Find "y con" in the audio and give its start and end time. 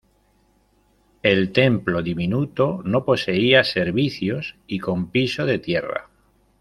4.65-5.11